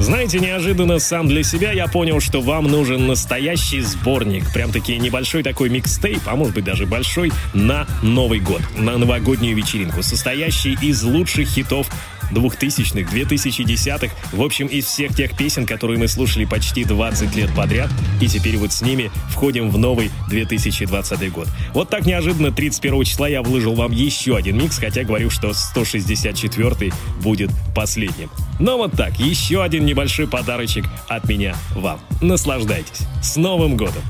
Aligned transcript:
Знаете, 0.00 0.40
неожиданно 0.40 0.98
сам 0.98 1.28
для 1.28 1.42
себя 1.42 1.72
я 1.72 1.86
понял, 1.86 2.20
что 2.20 2.40
вам 2.40 2.64
нужен 2.64 3.06
настоящий 3.06 3.82
сборник. 3.82 4.50
Прям-таки 4.52 4.96
небольшой 4.96 5.42
такой 5.42 5.68
микстейп, 5.68 6.22
а 6.24 6.36
может 6.36 6.54
быть 6.54 6.64
даже 6.64 6.86
большой, 6.86 7.30
на 7.52 7.86
Новый 8.02 8.40
год, 8.40 8.62
на 8.76 8.96
новогоднюю 8.96 9.54
вечеринку, 9.54 10.02
состоящий 10.02 10.76
из 10.80 11.02
лучших 11.02 11.48
хитов 11.48 11.86
2000-х, 12.32 13.14
2010-х, 13.14 14.14
в 14.32 14.42
общем, 14.42 14.66
из 14.66 14.86
всех 14.86 15.14
тех 15.14 15.36
песен, 15.36 15.66
которые 15.66 15.98
мы 15.98 16.08
слушали 16.08 16.44
почти 16.44 16.84
20 16.84 17.34
лет 17.36 17.50
подряд, 17.54 17.90
и 18.20 18.28
теперь 18.28 18.56
вот 18.56 18.72
с 18.72 18.82
ними 18.82 19.10
входим 19.30 19.70
в 19.70 19.78
новый 19.78 20.10
2020 20.28 21.32
год. 21.32 21.48
Вот 21.74 21.90
так 21.90 22.06
неожиданно 22.06 22.52
31 22.52 23.04
числа 23.04 23.28
я 23.28 23.42
выложил 23.42 23.74
вам 23.74 23.92
еще 23.92 24.36
один 24.36 24.58
микс, 24.58 24.78
хотя 24.78 25.04
говорю, 25.04 25.30
что 25.30 25.52
164 25.52 26.92
будет 27.22 27.50
последним. 27.74 28.30
Но 28.58 28.76
вот 28.76 28.92
так, 28.92 29.18
еще 29.18 29.62
один 29.62 29.84
небольшой 29.84 30.26
подарочек 30.26 30.84
от 31.08 31.28
меня 31.28 31.54
вам. 31.74 32.00
Наслаждайтесь. 32.20 33.06
С 33.22 33.36
Новым 33.36 33.76
годом! 33.76 34.02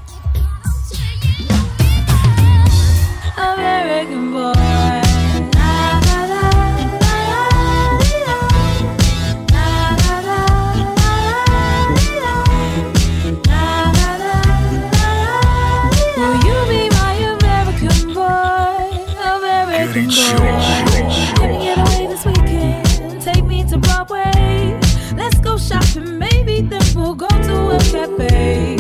American 3.36 4.32
boy. 4.32 5.09
Derecho. 19.92 20.38
Take 23.20 23.44
me 23.44 23.64
to 23.64 23.76
Broadway. 23.76 24.78
Let's 25.16 25.38
go 25.40 25.58
shopping, 25.58 26.16
maybe 26.18 26.60
then 26.60 26.82
we'll 26.94 27.16
go 27.16 27.26
to 27.26 27.70
a 27.70 27.78
cafe. 27.78 28.76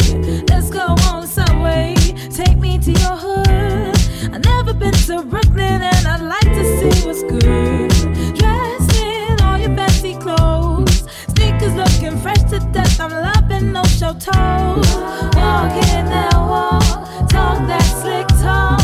Let's 0.48 0.70
go 0.70 0.94
on 1.10 1.26
subway. 1.26 1.96
Take 2.30 2.58
me 2.58 2.78
to 2.78 2.92
your 2.92 3.16
hood. 3.16 3.96
I've 4.32 4.44
never 4.44 4.72
been 4.72 4.92
to 4.92 5.22
Brooklyn 5.22 5.82
and 5.82 6.06
I'd 6.06 6.20
like 6.20 6.52
to 6.58 6.64
see 6.78 7.06
what's 7.06 7.24
good. 7.24 7.90
Dressed 8.36 8.96
in 9.00 9.40
all 9.40 9.58
your 9.58 9.74
clothes, 10.20 11.04
sneakers 11.34 11.74
looking 11.74 12.18
fresh 12.20 12.42
to 12.50 12.60
death. 12.72 13.00
I'm 13.00 13.10
loving 13.10 13.72
show 13.86 14.12
toes. 14.12 14.86
That 15.34 16.34
walk, 16.34 17.28
talk 17.28 17.66
that 17.66 17.82
slick 18.00 18.28
talk. 18.42 18.79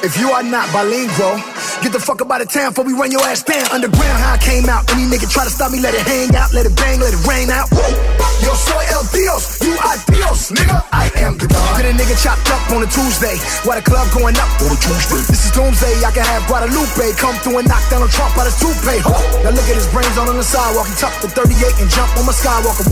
If 0.00 0.14
you 0.16 0.30
are 0.30 0.42
not 0.46 0.70
bilingual, 0.72 1.42
get 1.82 1.90
the 1.90 1.98
fuck 1.98 2.22
up 2.22 2.30
out 2.30 2.40
of 2.40 2.48
town 2.48 2.70
before 2.70 2.86
we 2.86 2.94
run 2.94 3.10
your 3.10 3.20
ass 3.26 3.42
down. 3.42 3.66
Underground, 3.68 4.16
how 4.22 4.32
I 4.34 4.38
came 4.38 4.70
out. 4.70 4.86
Any 4.94 5.10
nigga 5.10 5.26
try 5.26 5.42
to 5.42 5.50
stop 5.50 5.74
me, 5.74 5.82
let 5.82 5.92
it 5.92 6.06
hang 6.06 6.30
out, 6.38 6.54
let 6.54 6.64
it 6.64 6.74
bang, 6.78 7.02
let 7.02 7.12
it 7.12 7.18
rain 7.26 7.50
out. 7.50 7.66
Yo 8.40 8.54
soy 8.54 8.84
el 8.94 9.02
Dios, 9.10 9.58
you 9.60 9.74
are 9.74 9.98
Dios, 10.06 10.54
nigga. 10.54 10.86
I 10.94 11.10
am 11.20 11.36
the 11.36 11.50
God. 11.50 11.82
Get 11.82 11.90
a 11.90 11.94
nigga 11.98 12.14
chopped 12.14 12.48
up 12.48 12.62
on 12.70 12.86
a 12.86 12.88
Tuesday, 12.88 13.36
while 13.66 13.74
the 13.74 13.84
club 13.84 14.06
going 14.14 14.38
up 14.38 14.50
on 14.62 14.70
a 14.70 14.78
Tuesday. 14.78 15.20
This 15.26 15.44
is 15.44 15.52
Doomsday, 15.52 16.06
I 16.06 16.14
can 16.14 16.22
have 16.22 16.46
Guadalupe 16.46 17.10
come 17.18 17.34
through 17.42 17.58
and 17.58 17.66
knock 17.66 17.82
down 17.90 18.06
a 18.06 18.08
Trump 18.08 18.38
out 18.38 18.46
his 18.46 18.54
toupee. 18.62 19.02
Now 19.42 19.50
look 19.50 19.66
at 19.66 19.74
his 19.74 19.90
brains 19.90 20.14
on 20.14 20.30
the 20.30 20.46
sidewalk, 20.46 20.86
he 20.86 20.94
tucked 20.94 21.26
the 21.26 21.28
38 21.34 21.58
and 21.82 21.90
jump 21.90 22.14
on 22.14 22.24
my 22.24 22.32
skywalker. 22.32 22.86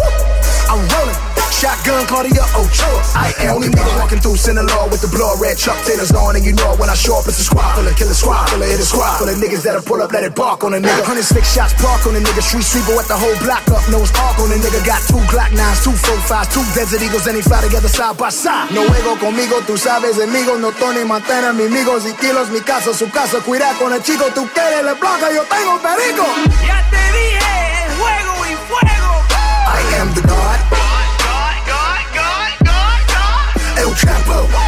I'm 0.66 0.82
rolling. 0.90 1.37
Shotgun 1.50 2.06
Claudia 2.06 2.44
Ochoa. 2.54 3.00
I 3.16 3.32
am 3.42 3.56
only 3.56 3.68
nigga 3.68 3.90
walking 3.98 4.20
through 4.20 4.36
Sinaloa 4.36 4.88
with 4.90 5.00
the 5.02 5.08
blood 5.08 5.40
red 5.40 5.56
Chuck 5.58 5.78
Taylors 5.84 6.12
on, 6.12 6.36
and 6.36 6.44
you 6.44 6.52
know 6.52 6.72
it 6.72 6.78
when 6.78 6.88
I 6.90 6.94
show 6.94 7.18
up, 7.18 7.26
it's 7.26 7.38
a 7.40 7.44
squad 7.44 7.74
full 7.74 7.86
of 7.86 7.96
killer 7.96 8.14
squad 8.14 8.48
full 8.50 8.62
of 8.62 8.68
hit 8.68 8.78
a 8.78 8.86
squad 8.86 9.18
full 9.18 9.28
of 9.28 9.36
niggas 9.36 9.62
that'll 9.64 9.82
pull 9.82 10.00
up, 10.02 10.12
let 10.12 10.24
it 10.24 10.34
bark 10.34 10.62
on 10.64 10.74
a 10.74 10.80
nigga. 10.80 11.02
Hundred 11.02 11.24
six 11.24 11.52
shots 11.52 11.74
park 11.80 12.06
on 12.06 12.14
a 12.14 12.20
nigga, 12.20 12.42
street 12.42 12.64
sweeper 12.64 12.94
with 12.94 13.08
the 13.08 13.16
whole 13.16 13.34
block 13.42 13.66
up, 13.74 13.82
nose 13.90 14.12
arc 14.20 14.38
on 14.38 14.52
a 14.52 14.58
nigga. 14.60 14.80
Got 14.84 15.02
two 15.08 15.20
Glock 15.32 15.50
nines, 15.52 15.82
two 15.82 15.92
four 15.92 16.16
fives, 16.28 16.48
two 16.54 16.64
Desert 16.76 17.02
Eagles, 17.02 17.26
and 17.26 17.36
they 17.36 17.42
fly 17.42 17.60
together 17.60 17.88
side 17.88 18.16
by 18.16 18.30
side. 18.30 18.70
No 18.70 18.86
juego 18.86 19.18
conmigo, 19.18 19.58
tú 19.66 19.76
sabes, 19.76 20.20
amigo, 20.20 20.56
no 20.58 20.70
Tony 20.72 21.04
Montana, 21.04 21.52
mi 21.52 21.66
amigos 21.66 22.04
y 22.06 22.12
kilos, 22.14 22.50
mi 22.50 22.60
casa, 22.60 22.94
su 22.94 23.10
casa, 23.10 23.40
cuida 23.40 23.72
con 23.78 23.92
el 23.92 24.02
chico, 24.02 24.24
tú 24.34 24.48
quieres 24.54 24.84
la 24.84 24.94
placa, 24.94 25.32
yo 25.32 25.42
tengo 25.48 25.78
perico. 25.82 26.26
Ya 26.66 26.84
te 26.90 27.02
dije, 27.16 27.86
el 27.86 27.98
juego 27.98 28.32
y 28.46 28.54
fuego. 28.68 29.10
I 29.68 30.00
am 30.00 30.14
the 30.14 30.22
God. 30.22 30.57
Trappo. 33.94 34.67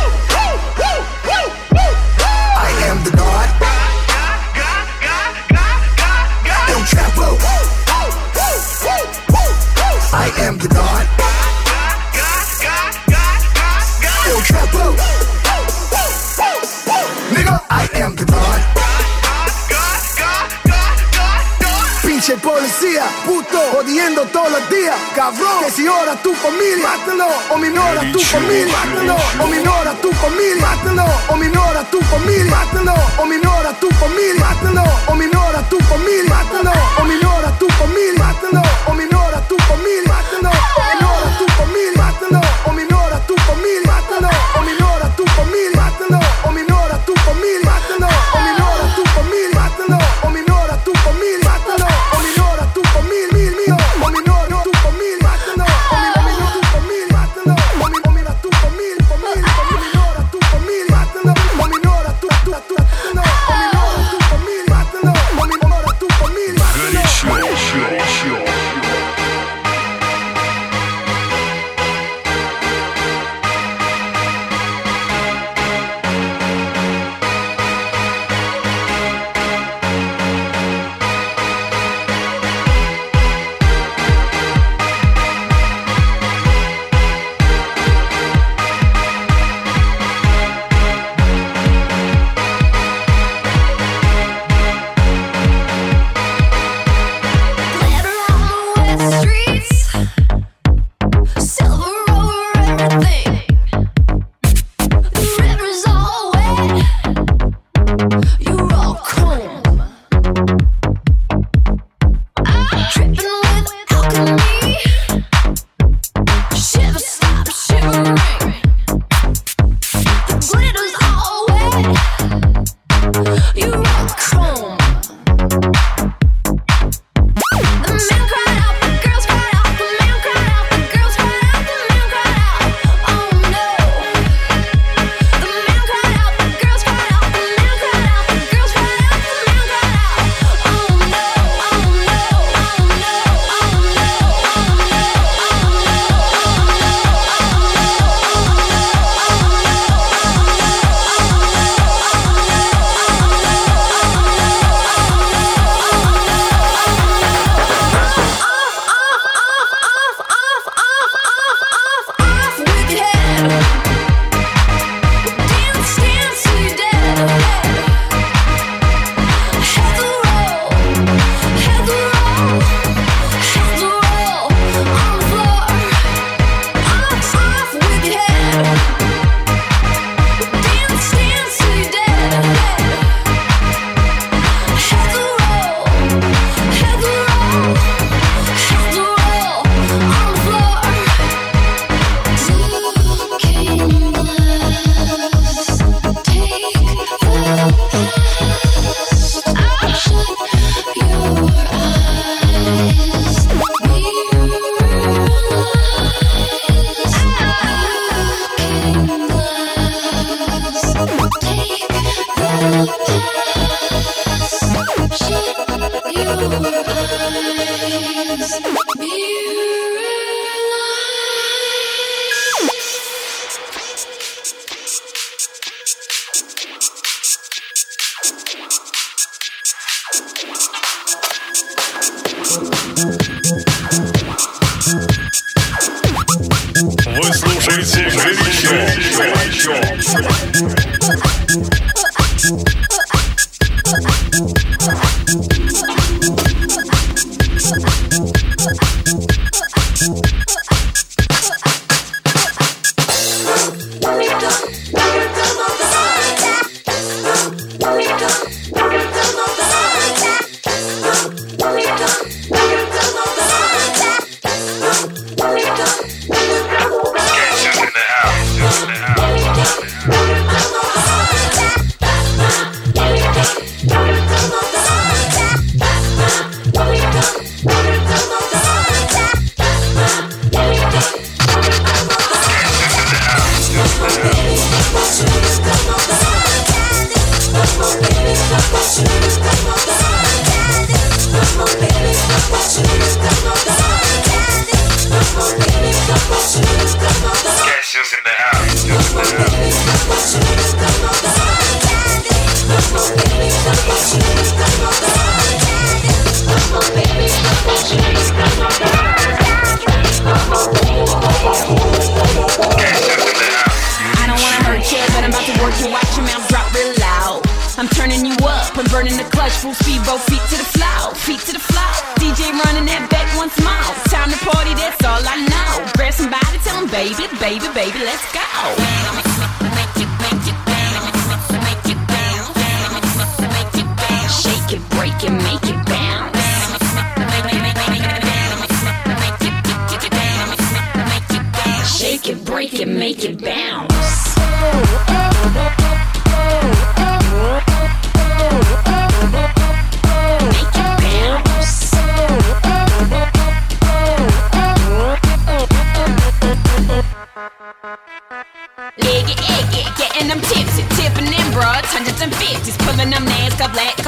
Policía, 22.52 23.04
puto, 23.25 23.59
jodiendo 23.73 24.23
todos 24.33 24.50
los 24.50 24.71
días, 24.71 24.97
cabrón. 25.14 25.64
Que 25.64 25.71
si 25.71 25.87
ora 25.87 26.14
tu 26.23 26.35
familia, 26.35 26.88
mátalo, 26.88 27.28
o 27.50 27.57
minora 27.59 28.00
tu 28.12 28.21
familia, 28.21 28.66
mátalo, 28.76 29.16
o 29.42 29.47
minora 29.47 29.92
tu 30.02 30.11
familia, 30.12 30.57
mátalo, 30.57 31.04
o 31.28 31.37
minora 31.37 31.83
tu 31.90 32.00
familia, 32.02 32.45
mátalo, 32.47 32.95
o 33.19 33.26
minora 33.26 33.73
tu 33.80 33.88
familia, 34.00 34.35
mátalo, 34.40 34.85
o 35.07 35.14
minora 35.14 35.62
tu 35.71 35.78
familia, 35.90 36.25
mátalo, 36.35 36.73
o 37.00 37.04
minora 37.04 37.50
tu 37.59 37.69
familia, 37.78 38.19
mátalo, 38.19 38.62
o 38.87 38.95
minora 38.95 39.10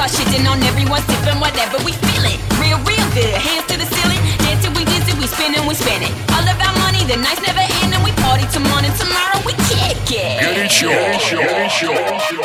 Cause 0.03 0.19
shitting 0.19 0.43
on 0.51 0.61
everyone, 0.63 1.01
sipping 1.03 1.39
whatever 1.39 1.77
we 1.85 1.93
feeling. 2.11 2.35
Real, 2.59 2.75
real 2.83 3.07
good. 3.15 3.39
Hands 3.39 3.63
to 3.71 3.79
the 3.79 3.87
ceiling. 3.87 4.19
Dancing, 4.43 4.73
we 4.75 4.83
dizzy, 4.83 5.15
we 5.17 5.27
spinning, 5.27 5.65
we 5.65 5.75
spinning. 5.75 6.11
All 6.35 6.43
of 6.43 6.59
our 6.59 6.75
money, 6.83 7.07
the 7.07 7.15
night's 7.15 7.39
never 7.39 7.63
ending. 7.79 8.03
We 8.03 8.11
party 8.19 8.43
tomorrow, 8.51 8.83
and 8.83 8.91
tomorrow 8.99 9.39
we 9.47 9.53
kick 9.71 9.95
it. 10.11 10.43
Get 10.43 10.57
it, 10.59 10.69
sure. 10.69 10.91
Get 10.91 11.15
it, 11.15 11.21
sure. 11.21 11.39
Get 11.39 12.15
it, 12.15 12.21
sure. 12.27 12.42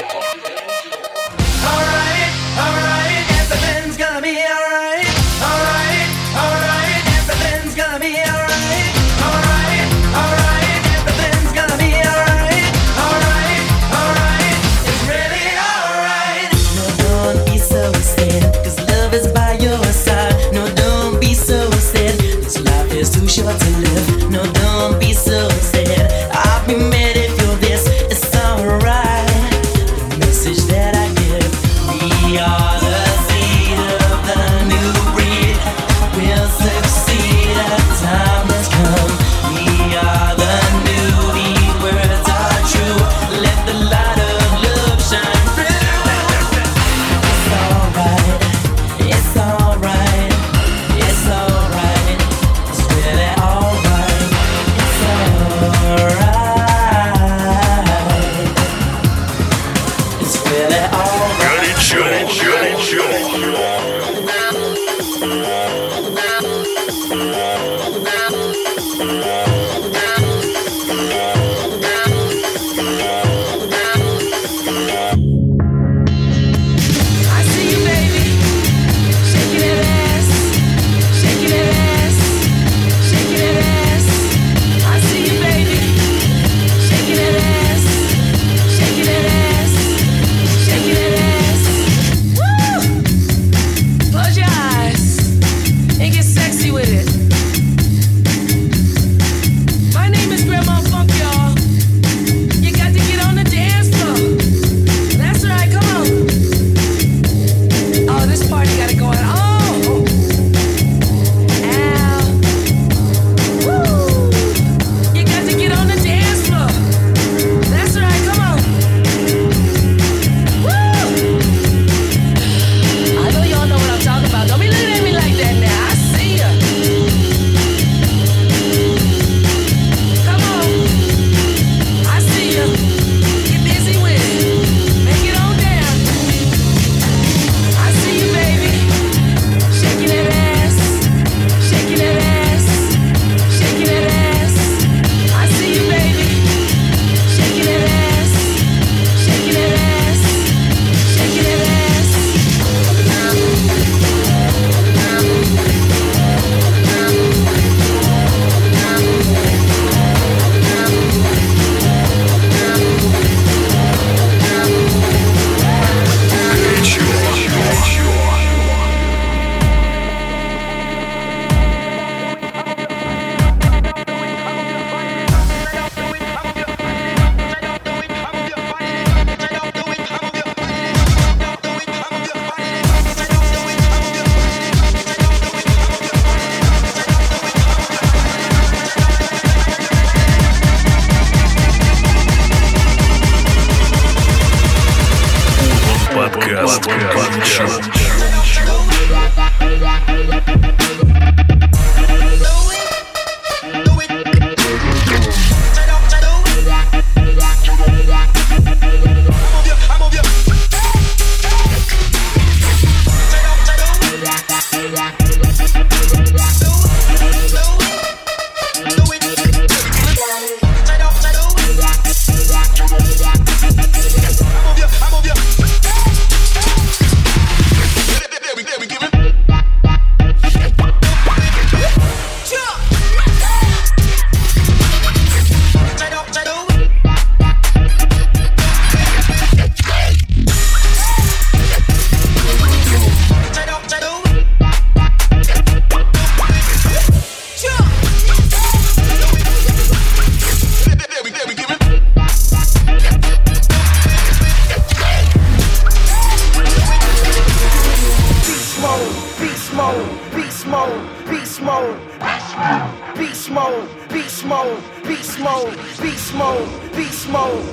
Beast 262.69 263.51
mode, 263.51 263.89
beast 264.11 264.45
mode, 264.45 264.83
beast 265.07 265.41
mode, 265.41 265.75
beast 266.03 266.35
mode, 266.35 266.69
beast 266.95 267.27
mode. 267.31 267.65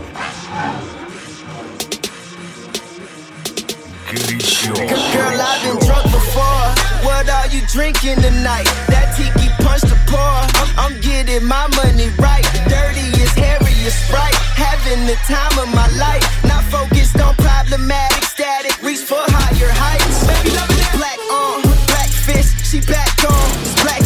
Girl, 5.12 5.36
I've 5.36 5.62
been 5.68 5.78
drunk 5.84 6.06
before. 6.16 6.68
What 7.04 7.28
are 7.28 7.48
you 7.48 7.60
drinking 7.68 8.24
tonight? 8.24 8.64
That 8.88 9.12
tiki 9.20 9.52
punched 9.68 9.92
the 9.92 10.00
bar. 10.08 10.48
I'm 10.80 10.96
getting 11.02 11.44
my 11.44 11.68
money 11.76 12.08
right. 12.16 12.48
Dirty 12.72 13.12
is 13.20 13.36
hairy 13.36 13.76
is 13.84 14.00
right. 14.16 14.36
Having 14.56 15.08
the 15.08 15.20
time 15.28 15.60
of 15.60 15.76
my 15.76 15.92
life. 16.00 16.24
Not 16.48 16.64
focused 16.72 17.20
on 17.20 17.36
problematic 17.36 18.24
static. 18.24 18.82
Reach 18.82 19.04
for 19.04 19.20
higher 19.28 19.76
heights. 19.76 20.24
Baby, 20.24 20.56
love 20.56 20.72
it. 20.72 20.88
Black 20.96 21.20
on, 21.36 21.62
black 21.92 22.08
fist. 22.08 22.64
She 22.64 22.80
back 22.80 23.12
on. 23.28 23.44
Black 23.84 24.00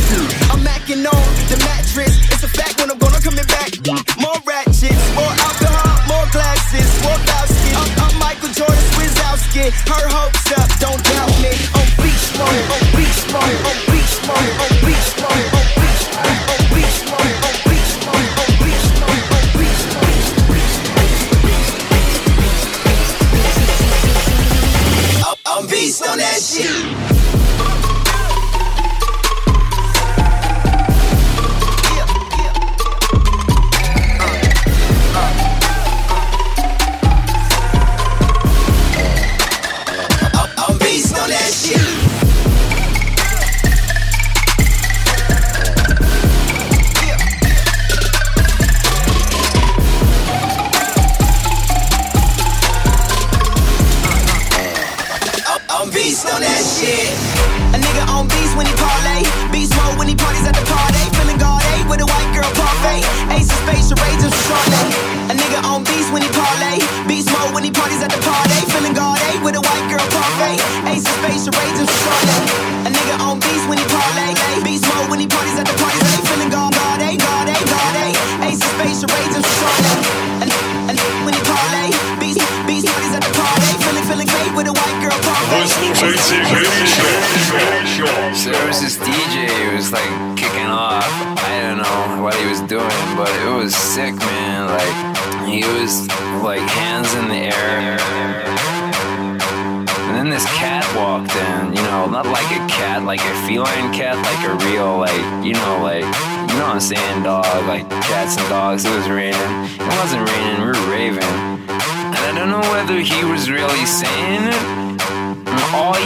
get 9.59 9.73
her 9.91 10.07
hopes 10.07 10.51
up. 10.55 10.69
Don't 10.79 11.03
doubt 11.03 11.35
me. 11.43 11.51
Oh, 11.75 11.79
on 11.79 11.87
beach 11.99 12.25
mode, 12.39 12.47
on 12.47 12.79
oh, 12.79 12.95
beach 12.95 13.21
mode, 13.33 13.43
on 13.43 13.75
oh, 13.75 13.91
beach 13.91 14.15
money, 14.27 14.68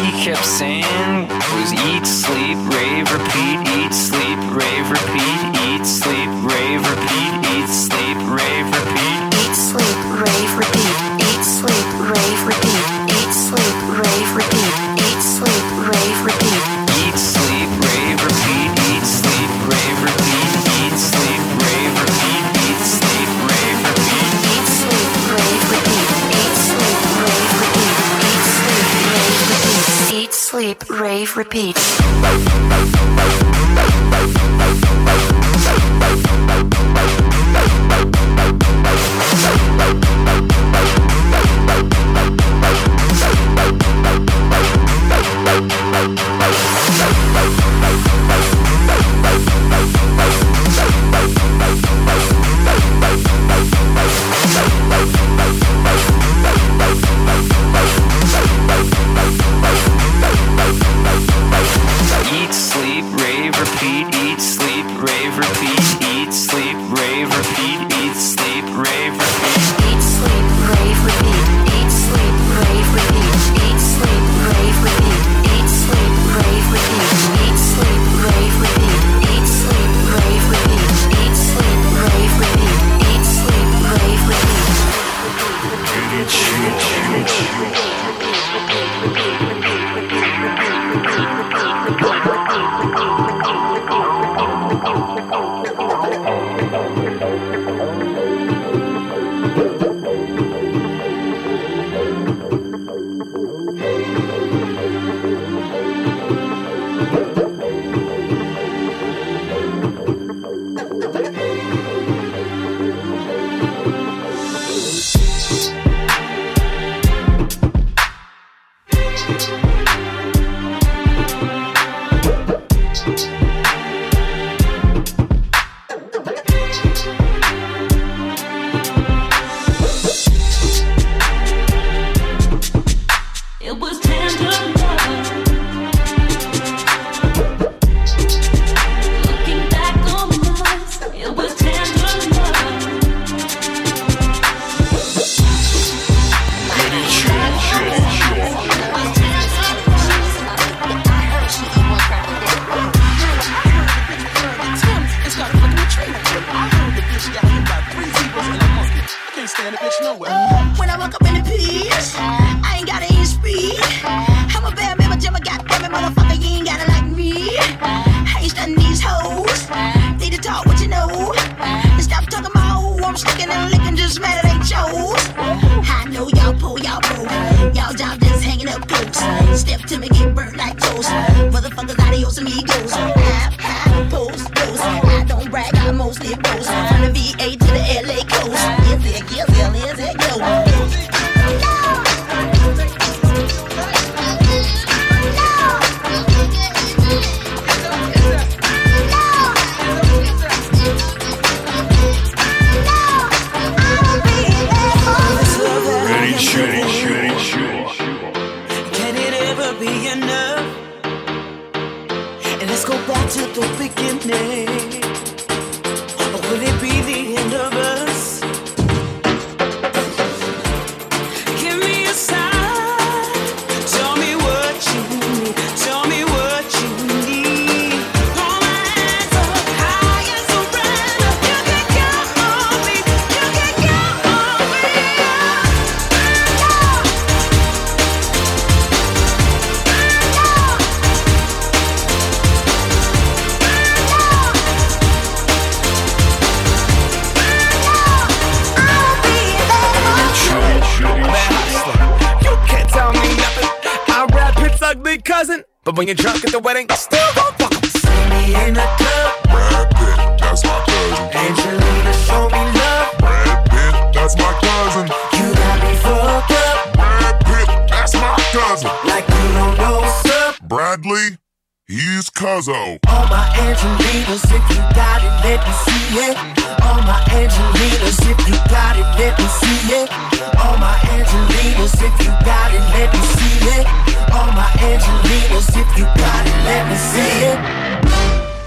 He 0.02 0.12
kept 0.24 0.46
saying 0.46 1.28
was 1.54 1.74
eat, 1.74 2.06
sleep, 2.06 2.58
rave, 2.74 3.12
repeat, 3.12 3.60
eat, 3.78 3.94
sleep, 3.94 4.40
rave, 4.52 4.90
repeat. 4.90 5.53
Wave 31.24 31.38
Repeat. 31.38 31.78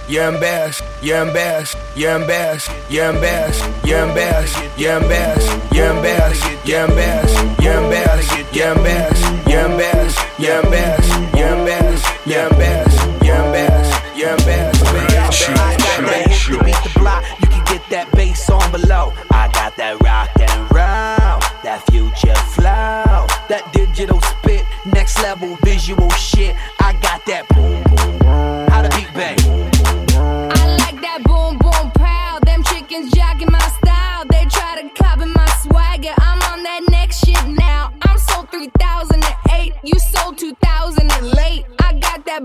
You're 0.09 0.29
embarrassed, 0.29 0.85
you're 1.03 1.27
embarrassed, 1.27 1.77
you're 1.97 2.15
embarrassed, 2.15 2.71
you're 2.89 3.11
embarrassed, 3.11 3.65
you're 3.85 4.09
embarrassed, 4.09 4.63
you're 4.79 4.99
embarrassed, 5.01 5.75
you're 5.75 5.91
embarrassed, 5.91 6.65
you're 6.65 6.85
embarrassed, 6.85 7.43
you're 7.61 7.81
embarrassed, 7.83 8.55
you're 8.55 8.71
embarrassed, 8.73 9.35
you're 9.43 9.65
embarrassed, 9.67 10.19
you're 10.39 10.63
embarrassed, 10.63 11.27
you're 11.35 11.59
embarrassed, 11.59 12.25
you're 12.25 12.47
embarrassed, 12.47 13.17
you're 13.27 13.47
embarrassed, 13.47 14.17
you're 14.17 14.31
embarrassed. 14.31 15.49
I 15.51 15.77
got 15.77 16.07
that 16.07 16.29
hit 16.29 16.55
to 16.55 16.65
beat 16.65 16.77
the 16.85 16.99
block. 17.01 17.25
You 17.41 17.49
can 17.49 17.65
get 17.65 17.83
that 17.91 18.11
bass 18.13 18.49
on 18.49 18.71
below. 18.71 19.13
I 19.33 19.49
got 19.53 19.77
that 19.77 20.01
rock 20.03 20.31
and 20.39 20.61
roll, 20.71 21.41
that 21.65 21.83
future 21.91 22.35
flow, 22.55 23.27
that 23.49 23.71
digital 23.73 24.21
spit, 24.21 24.65
next 24.87 25.21
level 25.21 25.57
visual 25.65 26.11
shit. 26.11 26.55
I 26.79 26.93
got 27.03 27.27
that 27.27 27.49
boom 27.49 27.83
boom 27.83 27.96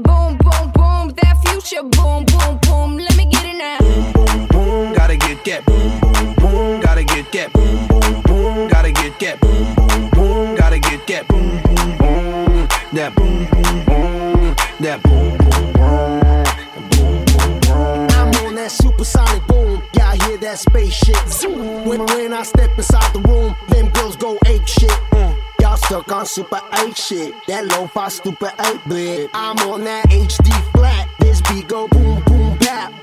boom 0.01 0.37
boom 0.37 0.71
boom. 0.73 1.09
That 1.21 1.37
future 1.45 1.83
boom 1.83 2.25
boom 2.25 2.59
boom. 2.63 2.97
Let 2.97 3.15
me 3.17 3.25
get 3.25 3.45
it 3.45 3.57
now. 3.57 3.77
Boom 4.13 4.47
boom, 4.47 4.93
gotta 4.93 5.17
get 5.17 5.43
that 5.45 5.65
boom 5.65 5.99
boom 5.99 6.35
boom. 6.35 6.81
Gotta 6.81 7.03
get 7.03 7.31
that 7.31 7.53
boom 7.53 7.87
boom 7.87 8.21
boom. 8.23 8.67
Gotta 8.67 8.91
get 8.91 9.19
that 9.19 9.39
boom 9.41 9.73
boom 9.75 10.09
boom. 10.11 10.55
Gotta 10.55 10.79
get 10.79 11.07
that 11.07 11.27
boom 11.27 11.61
boom 11.63 11.97
boom. 11.97 12.67
That 12.93 13.15
boom 13.15 13.45
boom 13.51 13.85
boom. 13.85 14.55
That 14.79 15.01
boom 15.03 15.37
boom 15.37 15.73
boom. 15.73 16.45
I'm 18.11 18.29
on 18.45 18.55
that 18.55 18.71
supersonic 18.71 19.45
boom. 19.47 19.81
Y'all 19.95 20.15
hear 20.25 20.37
that 20.37 20.59
spaceship? 20.59 21.15
Zoom. 21.27 21.85
When, 21.85 22.05
when 22.05 22.33
I 22.33 22.43
step 22.43 22.69
inside 22.77 23.13
the 23.13 23.19
room, 23.21 23.40
work 26.01 26.11
on 26.17 26.25
super 26.25 26.59
8 26.73 26.97
shit. 26.97 27.33
That 27.47 27.65
low 27.67 27.87
fi 27.87 28.07
stupid 28.09 28.51
8 28.59 28.79
bit. 28.87 29.29
I'm 29.33 29.57
on 29.69 29.83
that 29.83 30.05
HD 30.09 30.51
flat. 30.71 31.07
This 31.19 31.41
beat 31.41 31.67
go 31.67 31.87
boom 31.87 32.23
boom 32.25 32.57
bap. 32.59 32.93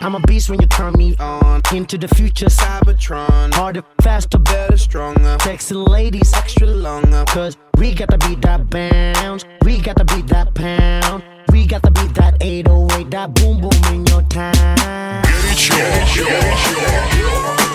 I'm 0.00 0.14
a 0.14 0.20
beast 0.20 0.50
when 0.50 0.60
you 0.60 0.68
turn 0.68 0.92
me 0.92 1.16
on. 1.16 1.62
Into 1.72 1.98
the 1.98 2.08
future, 2.08 2.46
Cybertron. 2.46 3.54
Harder, 3.54 3.82
faster, 4.02 4.38
better, 4.38 4.76
stronger. 4.76 5.36
Sexy 5.42 5.74
ladies, 5.74 6.32
extra 6.34 6.66
longer. 6.66 7.24
Cause 7.28 7.56
we 7.78 7.94
got 7.94 8.10
to 8.10 8.18
beat 8.28 8.42
that 8.42 8.70
bounce. 8.70 9.44
We 9.64 9.80
got 9.80 9.96
to 9.96 10.04
beat 10.04 10.28
that 10.28 10.54
pound. 10.54 11.24
We 11.50 11.66
got 11.66 11.82
to 11.84 11.90
beat 11.90 12.14
that 12.14 12.36
808, 12.40 13.10
that 13.10 13.34
boom 13.34 13.60
boom 13.60 13.94
in 13.94 14.06
your 14.06 14.22
time. 14.22 15.22
Get 15.22 15.52
it, 15.52 15.68
your, 15.68 15.78
get 15.78 16.02
it, 16.02 16.16
your, 16.16 16.26
get 16.26 17.14
it, 17.14 17.58
your. 17.58 17.65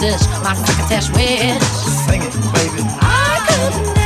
my 0.00 0.54
cock 0.54 0.88
test 0.88 1.12
wins. 1.14 1.62
Sing 2.06 2.22
it, 2.22 2.32
baby. 2.54 2.88
I 3.02 3.44
couldn't. 3.48 3.99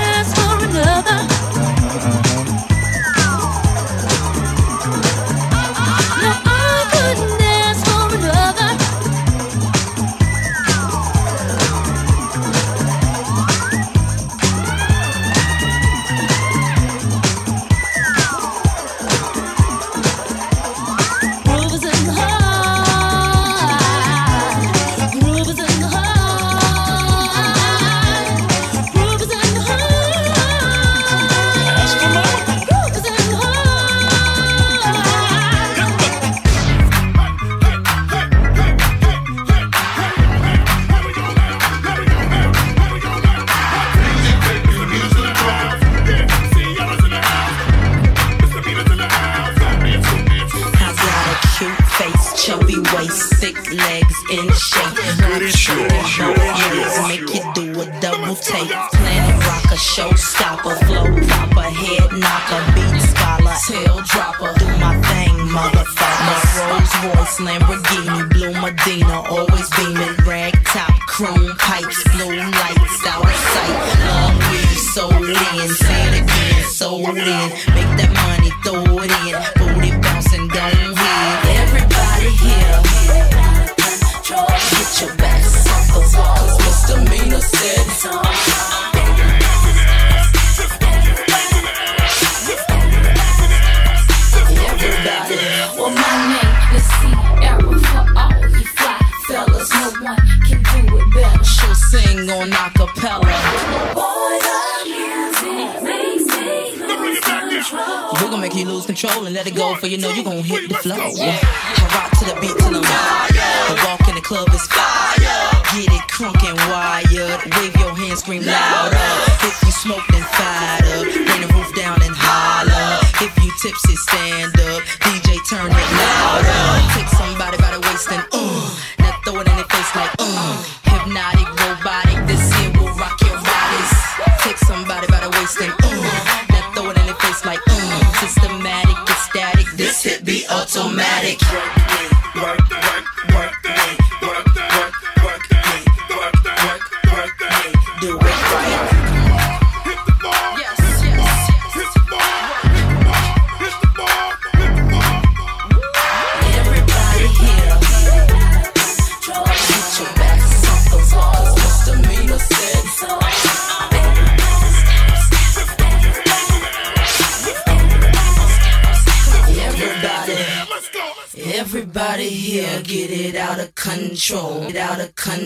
ooh. 128.35 128.71
Now 128.99 129.13
throw 129.25 129.41
in 129.41 129.45
the 129.45 129.65
face 129.71 129.97
like 129.97 130.21
ooh. 130.21 130.84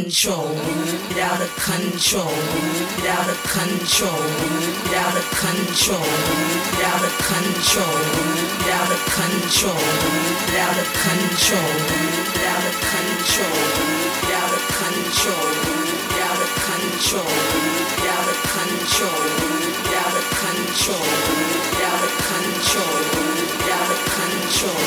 control. 0.09 0.49
Get 1.13 1.21
out 1.21 1.43
of 1.43 1.53
control. 1.61 2.33
Get 2.97 3.13
out 3.13 3.29
of 3.29 3.37
control. 3.45 4.25
Get 4.89 4.97
out 5.05 5.17
of 5.21 5.27
control. 5.37 6.09
Get 6.73 6.89
out 6.89 7.05
of 7.05 7.13
control. 7.29 8.01
Get 8.65 8.73
out 8.73 8.89
of 8.89 9.03
control. 9.13 9.85
Get 10.49 10.65
out 10.65 10.79
of 10.81 10.89
control. 11.05 11.69
Get 12.33 12.49
out 12.49 12.65
of 12.65 12.77
control. 12.89 13.61
Get 14.25 14.37
out 14.41 14.55
of 14.57 14.65
control. 14.81 14.97
Get 14.97 14.97
out 14.97 14.97
of 14.97 14.97
control. 14.97 15.69
Get 16.09 16.25
out 16.25 16.41
of 16.41 16.53
control. 16.65 17.29
Get 17.93 18.09
out 18.09 18.29
of 18.33 18.41
control. 18.49 19.21
Get 19.85 19.99
out 19.99 20.17
of 20.17 20.27
control. 20.41 21.05
Get 21.77 21.85
out 21.85 22.05
of 22.09 22.15
control. 22.25 22.97
Get 23.61 23.77
out 23.77 23.93
of 23.93 24.03
control. 24.17 24.81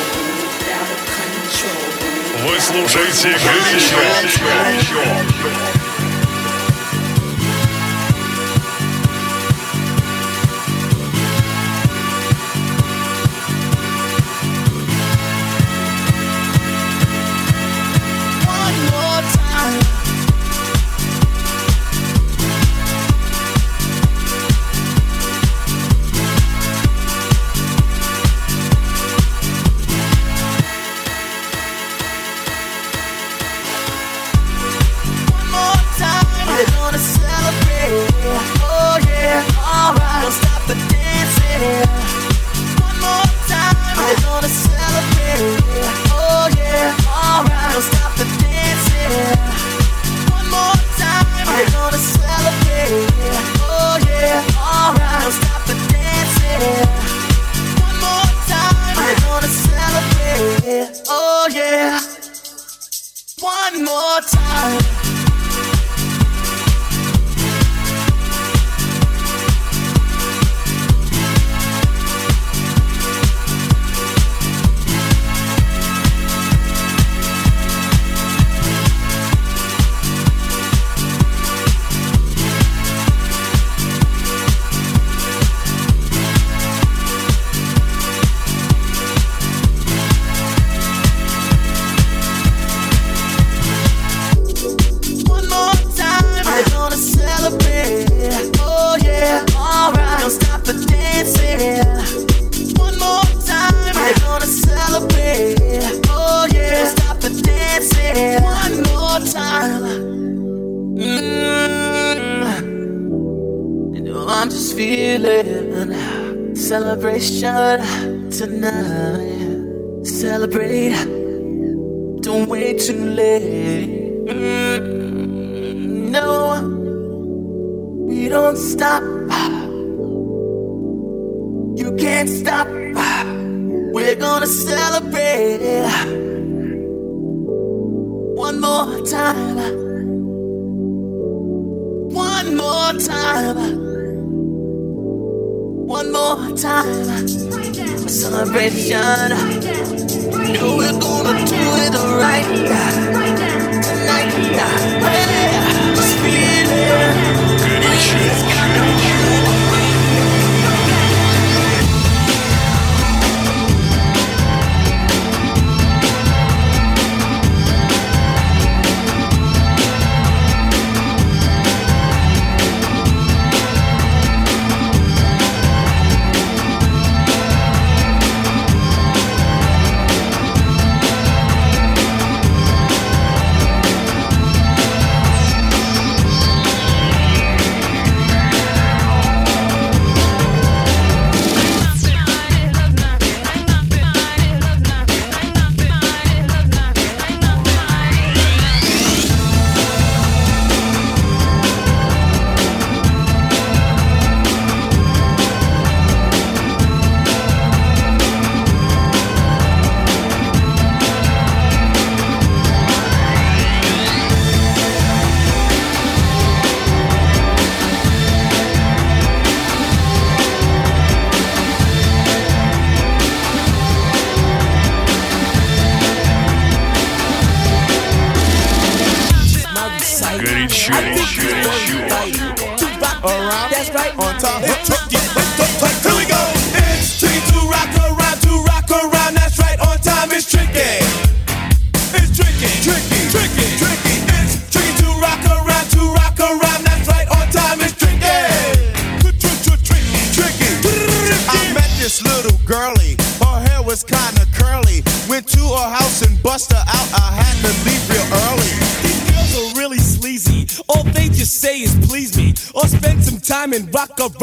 get 0.57 0.74
out 0.74 0.91
of 0.91 1.01
control. 1.13 2.20
Вы 2.44 2.60
слушаете 2.60 3.38
«Горячо». 3.46 5.02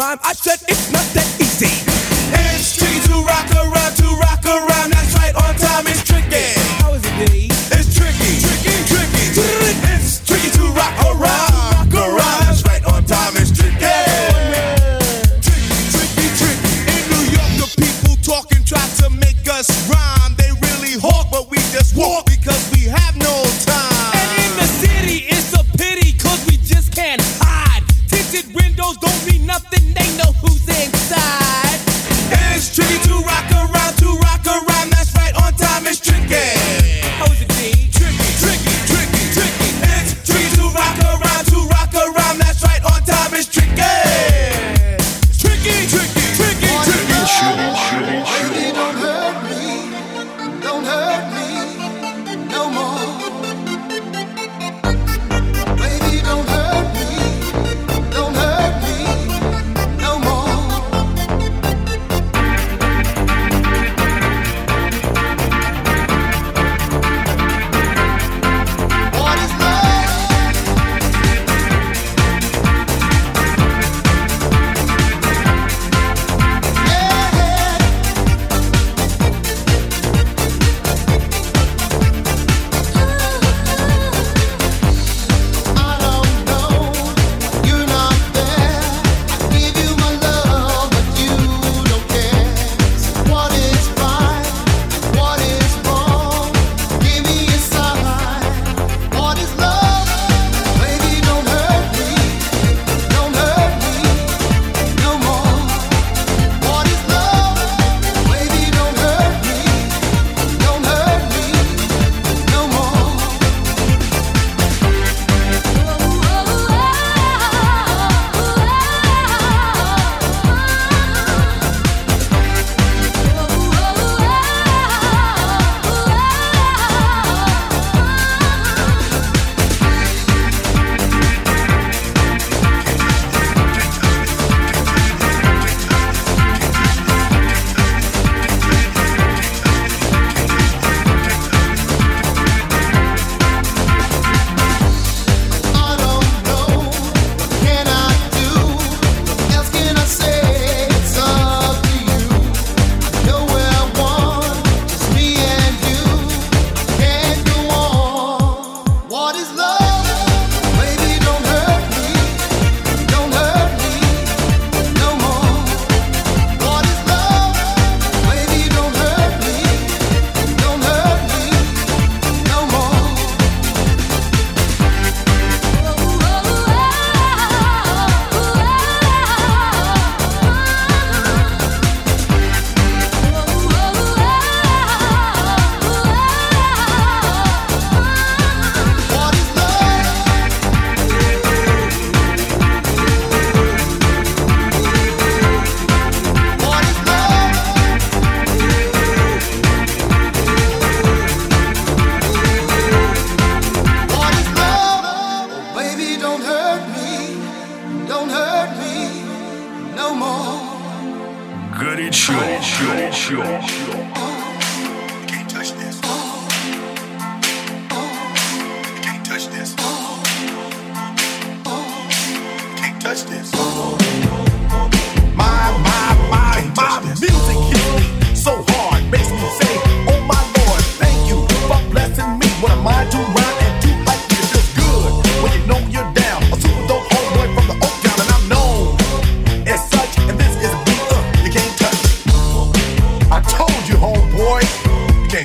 Rhyme. 0.09 0.19
I 0.25 0.33
said 0.33 0.68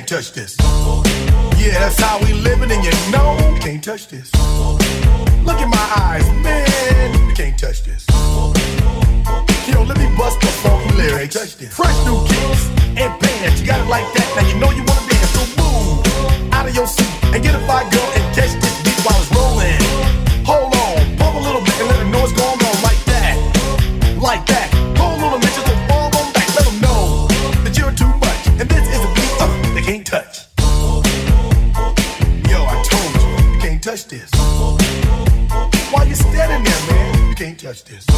can't 0.04 0.22
touch 0.22 0.32
this. 0.32 0.56
Yeah, 1.56 1.78
that's 1.80 1.98
how 1.98 2.18
we 2.20 2.34
living, 2.34 2.70
and 2.70 2.84
you 2.84 2.92
know, 3.10 3.38
can't 3.60 3.82
touch 3.82 4.08
this. 4.08 4.30
Look 5.44 5.60
in 5.60 5.70
my 5.70 5.88
eyes, 5.96 6.28
man, 6.42 7.28
you 7.28 7.34
can't 7.34 7.58
touch 7.58 7.84
this. 7.84 8.04
Yo, 9.66 9.82
let 9.82 9.96
me 9.96 10.14
bust 10.16 10.40
the 10.40 10.48
funky 10.60 10.94
lyrics. 10.94 11.34
Touch 11.34 11.56
this. 11.56 11.74
Fresh 11.74 11.96
new 12.04 12.20
kicks 12.26 12.68
and 13.00 13.18
pants. 13.18 13.60
you 13.60 13.66
got 13.66 13.80
it 13.80 13.88
like 13.88 14.04
that. 14.12 14.28
Now 14.36 14.46
you 14.46 14.58
know 14.60 14.70
you 14.72 14.84
wanna 14.84 15.08
dance, 15.08 15.30
so 15.30 15.62
move 15.62 16.52
out 16.52 16.68
of 16.68 16.74
your 16.74 16.86
seat 16.86 17.08
and 17.32 17.42
get 17.42 17.54
a 17.54 17.66
fire 17.66 17.88
girl 17.88 18.10
and 18.14 18.34
catch 18.36 18.63
touch 37.74 37.84
this. 37.84 38.13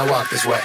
I 0.00 0.10
walk 0.10 0.30
this 0.30 0.46
way. 0.46 0.60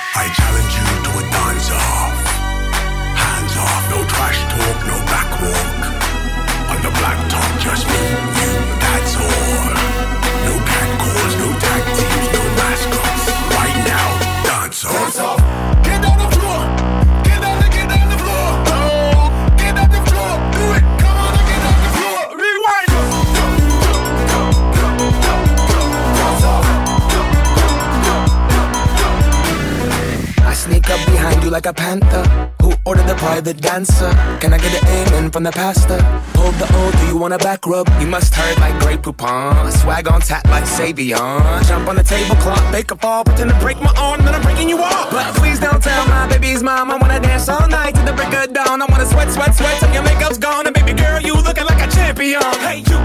like 31.55 31.67
a 31.67 31.73
panther. 31.73 32.51
Who 32.61 32.73
ordered 32.85 33.07
the 33.07 33.15
private 33.15 33.61
dancer? 33.61 34.11
Can 34.41 34.51
I 34.51 34.57
get 34.57 34.73
an 34.75 34.83
amen 34.97 35.31
from 35.31 35.43
the 35.43 35.53
pastor? 35.53 36.01
Hold 36.35 36.55
the 36.55 36.67
O, 36.79 36.91
do 36.99 37.07
you 37.07 37.15
want 37.15 37.33
a 37.33 37.37
back 37.37 37.65
rub? 37.65 37.87
You 38.01 38.07
must 38.07 38.35
hurt 38.35 38.59
like 38.59 38.77
Grey 38.81 38.97
Poupon. 38.97 39.71
Swag 39.71 40.05
on 40.09 40.19
tap 40.19 40.43
like 40.49 40.65
Savion. 40.65 41.65
Jump 41.65 41.87
on 41.87 41.95
the 41.95 42.03
tablecloth, 42.03 42.69
make 42.73 42.91
a 42.91 42.97
fall, 42.97 43.23
pretend 43.23 43.51
to 43.51 43.59
break 43.59 43.79
my 43.79 43.93
arm, 43.95 44.19
then 44.25 44.35
I'm 44.35 44.41
breaking 44.41 44.67
you 44.67 44.79
off. 44.79 45.11
But 45.11 45.33
please 45.35 45.57
don't 45.57 45.81
tell 45.81 46.05
my 46.07 46.27
baby's 46.27 46.61
mom 46.61 46.91
I 46.91 46.97
wanna 46.97 47.21
dance 47.21 47.47
all 47.47 47.69
night 47.69 47.95
to 47.95 48.01
the 48.03 48.11
break 48.11 48.33
of 48.33 48.51
dawn. 48.51 48.81
I 48.81 48.85
wanna 48.91 49.05
sweat, 49.05 49.31
sweat, 49.31 49.55
sweat 49.55 49.79
till 49.79 49.93
your 49.93 50.03
makeup's 50.03 50.37
gone. 50.37 50.67
And 50.67 50.75
baby 50.75 50.91
girl, 50.91 51.21
you 51.21 51.35
looking 51.35 51.67
like 51.71 51.81
a 51.87 51.89
champion. 51.89 52.43
Hey, 52.67 52.79
you, 52.91 52.99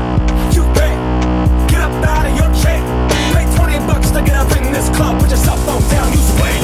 you, 0.57 0.63
hey, 0.75 0.95
get 1.71 1.83
up 1.87 1.95
out 2.03 2.27
of 2.27 2.35
your 2.35 2.51
chair. 2.61 2.83
Pay 3.31 3.47
20 3.55 3.87
bucks 3.87 4.11
to 4.11 4.21
get 4.27 4.35
up 4.35 4.51
in 4.57 4.73
this 4.73 4.89
club, 4.91 5.21
put 5.21 5.31
yourself 5.31 5.61
on 5.69 5.81
down, 5.89 6.11
you 6.11 6.19
sway. 6.35 6.60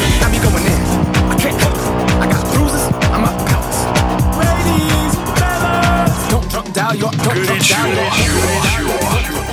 down 6.77 6.99
your, 6.99 7.11
don't 7.11 7.63
come 7.63 7.95
down. 7.95 9.46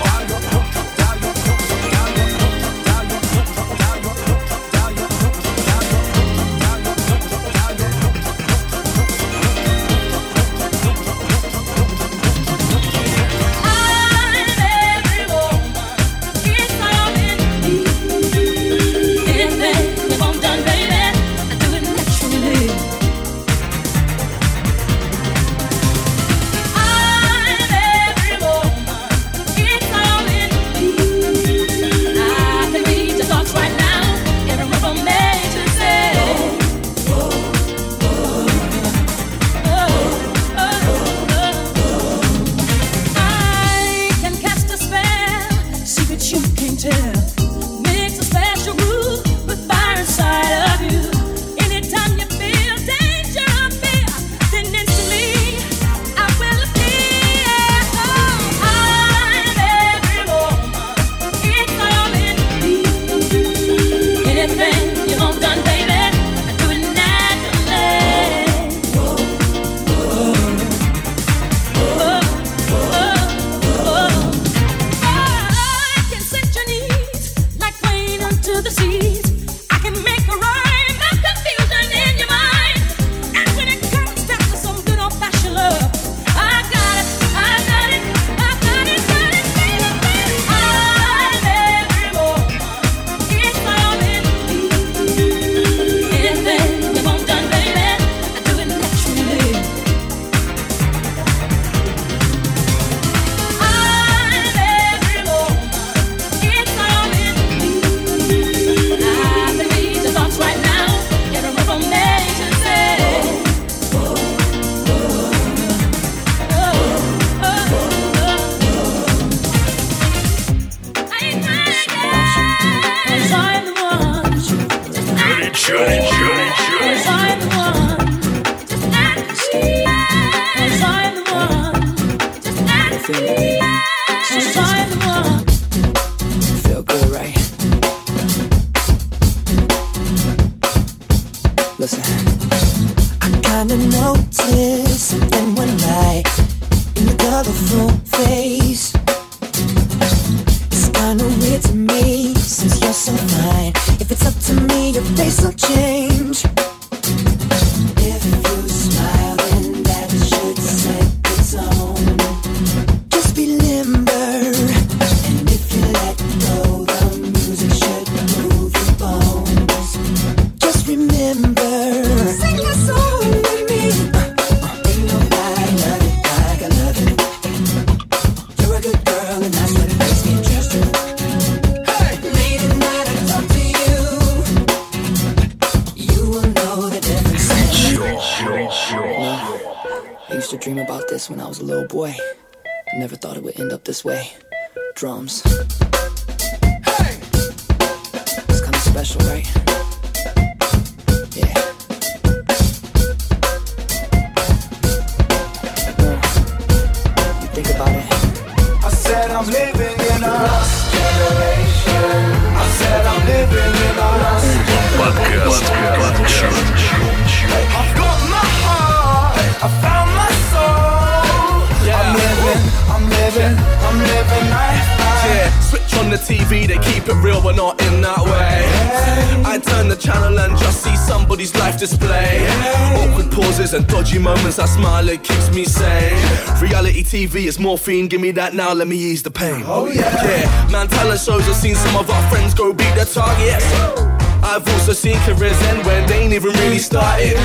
morphine, 237.84 238.07
give 238.07 238.21
me 238.21 238.31
that 238.31 238.53
now, 238.53 238.73
let 238.73 238.88
me 238.88 238.95
ease 238.95 239.23
the 239.23 239.31
pain. 239.31 239.61
Oh 239.65 239.88
yeah. 239.88 240.15
Yeah, 240.23 240.71
man, 240.71 240.88
us, 240.89 241.25
shows, 241.25 241.47
I've 241.49 241.55
seen 241.55 241.75
some 241.75 241.97
of 241.97 242.09
our 242.09 242.29
friends 242.29 242.53
go 242.53 242.71
beat 242.71 242.95
the 242.95 243.03
targets. 243.03 244.22
I've 244.44 244.68
also 244.68 244.94
seen 244.94 245.18
careers 245.20 245.60
end 245.64 245.86
when 245.86 246.06
they 246.08 246.20
ain't 246.20 246.34
even 246.34 246.52
really 246.52 246.78
started. 246.78 247.38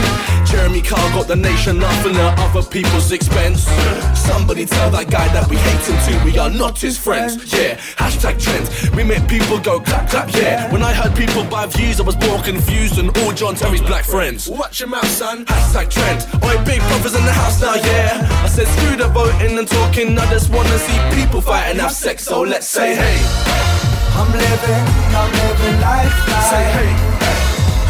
Jeremy 0.51 0.83
Kyle 0.83 1.09
got 1.15 1.29
the 1.29 1.37
nation 1.37 1.81
laughing 1.81 2.17
at 2.17 2.39
other 2.39 2.67
people's 2.69 3.13
expense. 3.13 3.63
Somebody 4.19 4.67
tell 4.67 4.91
that 4.91 5.09
guy 5.11 5.29
that 5.33 5.49
we 5.49 5.57
hate 5.57 5.85
him 5.87 5.97
too, 6.07 6.25
we 6.25 6.39
are 6.39 6.51
not 6.51 6.79
his 6.79 6.99
friends. 6.99 7.53
Yeah, 7.53 7.77
hashtag 7.97 8.43
trends. 8.43 8.91
We 8.91 9.05
make 9.05 9.27
people 9.29 9.59
go 9.61 9.79
clap 9.79 10.11
clap, 10.11 10.35
yeah. 10.35 10.71
When 10.73 10.83
I 10.83 10.93
heard 10.93 11.17
people 11.17 11.45
buy 11.45 11.67
views, 11.67 12.01
I 12.01 12.03
was 12.03 12.19
more 12.19 12.43
confused 12.43 12.97
than 12.97 13.11
all 13.21 13.33
John 13.33 13.55
Terry's 13.55 13.83
black 13.83 14.05
friends. 14.05 14.49
Watch 14.49 14.81
your 14.81 14.89
mouth, 14.89 15.07
son. 15.07 15.45
Hashtag 15.45 15.91
trends. 15.91 16.27
Oi, 16.43 16.65
big 16.65 16.81
brothers 16.81 17.15
in 17.15 17.25
the 17.25 17.33
house 17.33 17.61
now, 17.61 17.75
yeah. 17.75 18.27
I 18.43 18.49
said 18.49 18.67
screw 18.67 18.97
the 18.97 19.09
voting 19.09 19.57
and 19.57 19.69
talking, 19.69 20.19
I 20.19 20.29
just 20.31 20.51
wanna 20.51 20.79
see 20.79 21.23
people 21.23 21.41
fight 21.41 21.69
and 21.71 21.81
have 21.81 21.93
sex, 21.93 22.25
so 22.25 22.41
let's 22.43 22.67
say 22.67 22.97
hey. 22.97 23.88
I'm 24.19 24.31
living, 24.33 24.85
I'm 25.15 25.31
living 25.31 25.77
life. 25.81 26.17
life. 26.27 26.51
Say 26.51 26.65
hey, 26.77 26.91
hey. 27.23 27.39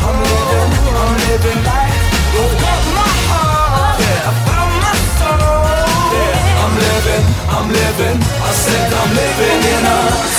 I'm 0.05 0.16
living, 0.29 0.70
I'm 1.03 1.14
living 1.24 1.61
life. 1.64 2.05
I've 2.39 2.55
got 2.62 2.83
my 2.99 3.11
heart, 3.33 3.97
yeah. 3.99 4.29
I 4.29 4.33
found 4.47 4.74
my 4.85 4.95
soul. 5.18 5.64
Yeah. 6.14 6.62
I'm 6.62 6.74
living, 6.85 7.24
I'm 7.57 7.68
living. 7.81 8.18
I 8.20 8.53
said 8.64 8.89
I'm 9.01 9.11
living 9.20 9.61
in 9.72 9.83
us. 9.89 10.33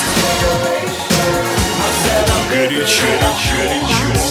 I 1.85 1.89
said 2.03 2.25
I'm 2.35 2.45
living 2.53 2.85
in 2.85 3.19
us. 4.15 4.28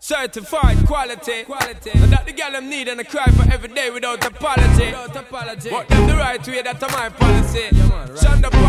Certified 0.00 0.84
quality. 0.86 1.44
quality. 1.44 1.90
Now 1.94 2.06
that 2.06 2.26
the 2.26 2.32
girl 2.32 2.50
them 2.50 2.68
need 2.68 2.88
and 2.88 2.98
I 2.98 3.04
cry 3.04 3.26
for 3.26 3.48
every 3.52 3.68
day 3.68 3.90
without 3.90 4.26
apology. 4.26 4.86
Without 4.86 5.14
apology. 5.14 5.70
But 5.70 5.88
them 5.88 6.08
the 6.08 6.14
right 6.16 6.44
way, 6.48 6.62
that's 6.62 6.80
my 6.80 7.10
policy. 7.10 7.68
Yeah, 7.70 7.88
man, 7.88 8.08
right. 8.08 8.59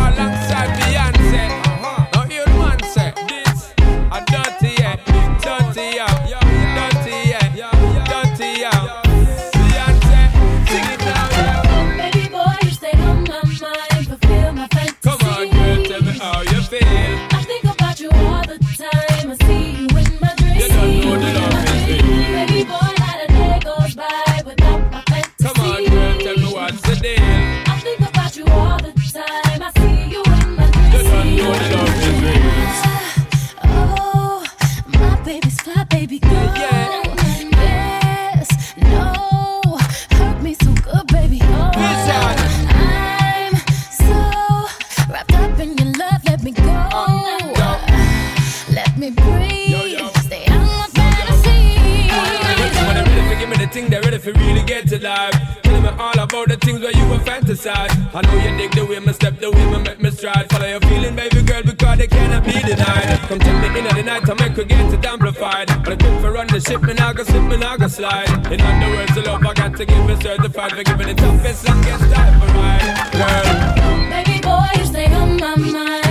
life. 55.01 55.33
Tell 55.63 55.81
me 55.81 55.89
all 55.89 56.17
about 56.19 56.47
the 56.47 56.57
things 56.57 56.81
where 56.81 56.91
you 56.91 57.05
were 57.09 57.17
fantasize. 57.17 57.91
I 58.13 58.21
know 58.21 58.35
you 58.35 58.57
dig 58.57 58.71
the 58.71 58.85
way 58.85 58.99
my 58.99 59.11
step, 59.11 59.39
the 59.39 59.49
way 59.51 59.65
my 59.71 59.79
make 59.79 59.99
me 59.99 60.11
stride. 60.11 60.49
Follow 60.49 60.67
your 60.67 60.79
feeling, 60.81 61.15
baby 61.15 61.41
girl, 61.41 61.63
because 61.63 61.97
they 61.97 62.07
cannot 62.07 62.43
be 62.45 62.53
denied. 62.53 63.19
Come 63.27 63.39
to 63.39 63.51
me 63.59 63.79
in 63.79 63.85
the 63.95 64.03
night, 64.03 64.29
I 64.29 64.33
make 64.35 64.55
her 64.57 64.63
get 64.63 64.93
it 64.93 65.05
amplified. 65.05 65.67
But 65.83 65.93
I 65.93 65.95
quit 65.95 66.21
for 66.21 66.31
run 66.31 66.47
the 66.47 66.59
ship, 66.59 66.83
and 66.83 66.99
I 66.99 67.13
go 67.13 67.23
slip, 67.23 67.51
and 67.51 67.63
I 67.63 67.77
go 67.77 67.87
slide. 67.87 68.29
In 68.51 68.61
other 68.61 68.91
words, 68.95 69.15
the 69.15 69.21
love 69.23 69.45
I 69.45 69.53
got 69.53 69.75
to 69.77 69.85
give 69.85 70.09
is 70.09 70.19
certified. 70.19 70.71
For 70.71 70.83
giving 70.83 71.07
the 71.07 71.15
toughest, 71.15 71.69
I 71.69 71.73
time 72.13 72.39
for 72.39 72.49
mine, 72.53 72.89
girl. 73.17 74.09
Baby 74.09 74.41
boy, 74.41 74.67
you 74.77 74.85
stay 74.85 75.13
on 75.13 75.37
my 75.37 75.55
mind. 75.55 76.10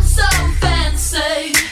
say. 1.11 1.70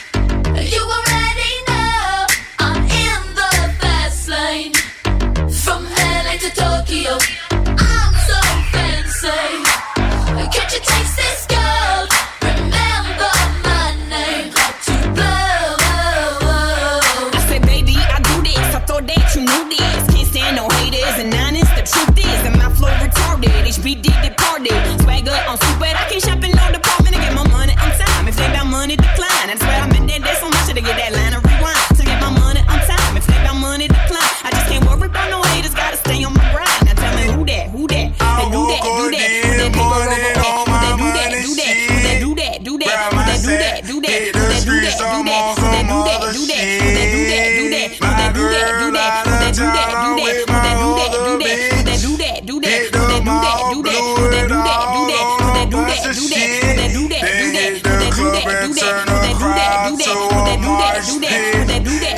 do 59.10 59.16
that, 59.16 59.34
do 59.38 59.48
that, 59.50 59.90
do 59.90 59.96
that, 59.96 60.20
do 60.22 60.38
that, 60.46 60.60
do 60.60 60.78
that, 60.78 61.02
do 61.02 61.20
that, 61.20 61.52
do 61.52 61.64
that, 61.66 61.84
do 61.84 62.00
that. 62.00 62.09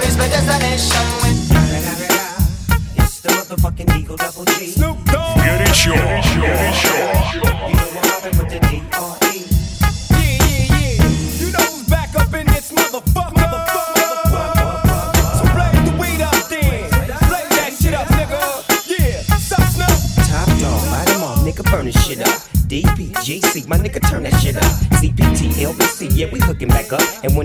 I 0.00 0.06
reach 0.06 0.18
my 0.18 0.28
destination. 0.28 1.29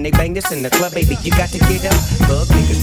They 0.06 0.12
bang 0.12 0.34
this 0.36 0.52
in 0.52 0.62
the 0.62 0.70
club, 0.70 0.94
baby, 0.94 1.18
you 1.24 1.32
got 1.32 1.50
to 1.50 1.58
get 1.58 1.84
up. 1.86 1.94
Niggas, 2.30 2.55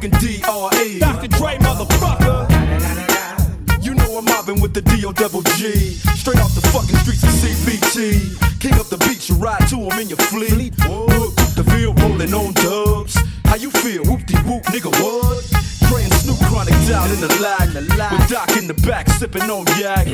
Motherfucking 0.00 0.20
D.R.E. 0.20 0.98
Dr. 0.98 1.28
Dre, 1.28 1.56
motherfucker. 1.58 2.48
You 3.84 3.94
know 3.94 4.16
I'm 4.16 4.24
mobbing 4.24 4.60
with 4.60 4.72
the 4.72 4.80
D.O. 4.80 5.12
Double 5.12 5.42
G. 5.42 5.72
Straight 6.16 6.40
off 6.40 6.54
the 6.54 6.62
fucking 6.72 6.96
streets 6.96 7.22
of 7.22 7.28
CPT. 7.28 8.60
King 8.60 8.74
up 8.80 8.86
the 8.86 8.96
beach, 8.98 9.28
you 9.28 9.34
ride 9.36 9.66
to 9.68 9.76
him 9.76 9.98
in 9.98 10.08
your 10.08 10.16
fleet. 10.16 10.72
Look, 10.88 11.36
the 11.52 11.64
field 11.64 12.00
rolling 12.00 12.32
on 12.32 12.52
dubs. 12.54 13.18
How 13.44 13.56
you 13.56 13.70
feel? 13.70 14.04
Whoop 14.04 14.24
de 14.24 14.36
whoop, 14.48 14.62
nigga, 14.72 14.90
what? 15.02 15.44
Dre 15.88 16.02
and 16.02 16.14
Snoop 16.14 16.38
Chronic 16.48 16.74
down 16.88 17.10
in 17.10 17.20
the 17.20 17.28
lag. 17.42 17.68
With 18.12 18.28
Doc 18.30 18.56
in 18.56 18.66
the 18.66 18.74
back, 18.86 19.08
sipping 19.10 19.50
on 19.50 19.66
yak. 19.76 20.06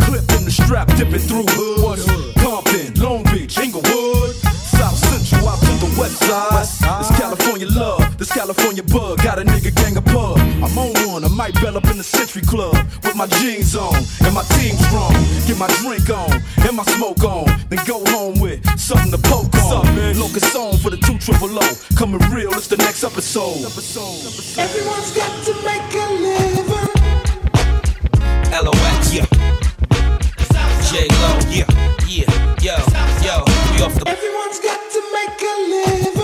Clip 0.00 0.24
in 0.38 0.44
the 0.44 0.50
strap, 0.50 0.88
dipping 0.96 1.20
through 1.20 1.44
hoods. 1.52 2.06
Compton, 2.40 2.94
Long 3.02 3.22
Beach, 3.24 3.58
Inglewood. 3.58 4.34
South 4.74 4.96
Central 4.96 5.48
out 5.48 5.60
to 5.60 5.72
the 5.84 6.00
west 6.00 6.18
side. 6.24 6.98
This 6.98 7.18
California 7.18 7.68
love, 7.68 8.03
this 8.24 8.32
California 8.32 8.82
bug. 8.82 9.22
Got 9.22 9.38
a 9.38 9.42
nigga 9.42 9.74
gang 9.74 9.96
of 9.96 10.04
pub. 10.06 10.38
I'm 10.38 10.78
on 10.78 10.92
one, 11.12 11.24
I 11.24 11.28
might 11.28 11.54
bell 11.60 11.76
up 11.76 11.84
in 11.86 11.98
the 11.98 12.02
Century 12.02 12.42
Club. 12.42 12.74
With 13.02 13.16
my 13.16 13.26
jeans 13.38 13.76
on, 13.76 13.94
and 14.24 14.34
my 14.34 14.42
team 14.56 14.76
strong. 14.88 15.12
Get 15.46 15.58
my 15.58 15.68
drink 15.82 16.08
on, 16.08 16.40
and 16.64 16.76
my 16.76 16.84
smoke 16.96 17.22
on. 17.24 17.46
Then 17.68 17.84
go 17.84 18.02
home 18.16 18.40
with 18.40 18.64
something 18.78 19.10
to 19.12 19.18
poke 19.18 19.54
on. 19.68 19.84
Locust 20.18 20.56
on 20.56 20.78
for 20.78 20.90
the 20.90 20.96
two 20.96 21.18
triple 21.18 21.52
O. 21.52 21.66
Coming 21.96 22.20
real, 22.32 22.52
it's 22.54 22.68
the 22.68 22.78
next 22.78 23.04
episode. 23.04 23.60
Everyone's 24.56 25.12
got 25.12 25.32
to 25.44 25.52
make 25.68 25.92
a 25.92 26.06
living. 26.24 26.90
LOX, 28.64 29.12
yeah. 29.12 29.26
J 30.88 31.08
Lo, 31.20 31.30
yeah, 31.50 31.68
yeah, 32.08 32.30
yo, 32.62 32.76
yo, 33.24 33.44
we 33.72 33.82
off 33.82 33.94
the 33.98 34.04
Everyone's 34.06 34.60
got 34.60 34.80
to 34.92 35.00
make 35.12 35.42
a 35.42 35.54
living. 35.68 36.23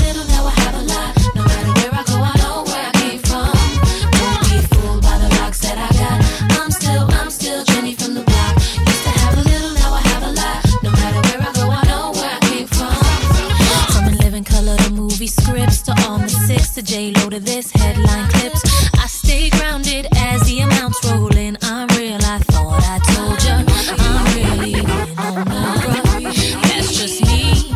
Headline 17.69 18.27
clips. 18.29 18.61
I 18.97 19.05
stay 19.05 19.49
grounded 19.51 20.07
as 20.15 20.41
the 20.47 20.61
amounts 20.61 20.99
roll 21.05 21.35
in. 21.35 21.57
I'm 21.61 21.87
real. 21.89 22.15
I 22.15 22.39
thought 22.39 22.81
I 22.83 22.97
told 23.13 23.43
ya. 23.43 23.63
I'm 23.99 24.25
really 24.35 24.81
on 25.17 25.45
the. 25.45 26.61
That's 26.63 26.97
just 26.97 27.21
me. 27.27 27.71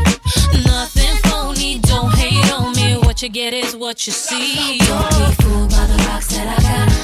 Nothing 0.66 1.16
phony. 1.30 1.80
Don't 1.80 2.12
hate 2.16 2.52
on 2.52 2.74
me. 2.74 2.98
What 3.06 3.22
you 3.22 3.30
get 3.30 3.54
is 3.54 3.76
what 3.76 4.08
you 4.08 4.14
see. 4.14 4.80
Don't 4.80 5.10
be 5.10 5.44
fooled 5.44 5.70
by 5.70 5.86
the 5.86 6.04
rocks 6.08 6.28
that 6.30 6.48
I 6.48 6.86
got. 6.88 6.95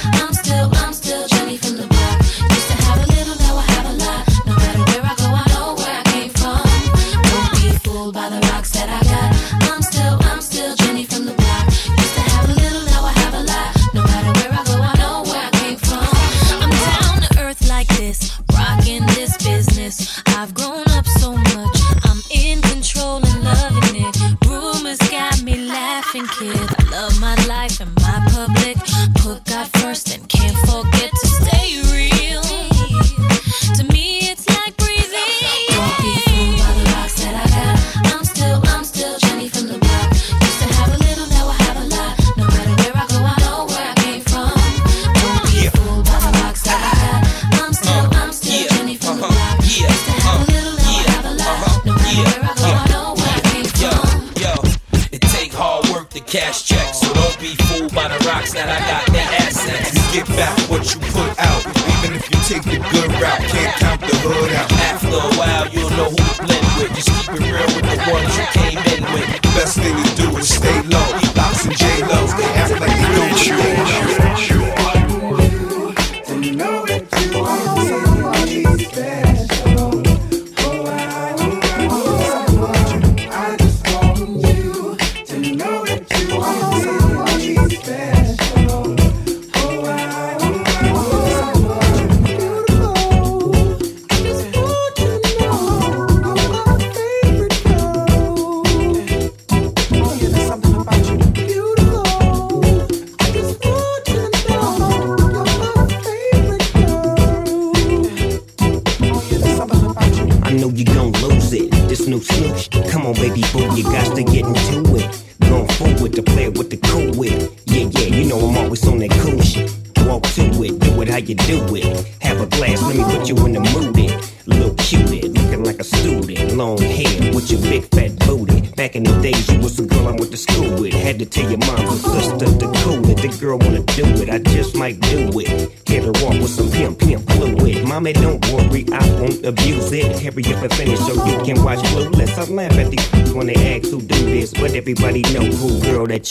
Lot. 52.18 52.51